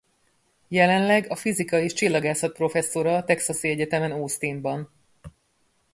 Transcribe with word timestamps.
Jelenleg 0.67 1.29
a 1.31 1.35
fizika 1.35 1.77
és 1.77 1.93
csillagászat 1.93 2.55
professzora 2.55 3.15
a 3.15 3.23
Texasi 3.23 3.69
Egyetemen 3.69 4.11
Austinban. 4.11 4.93